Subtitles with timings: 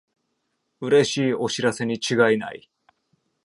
[0.79, 2.67] うれしいお知らせにちがいない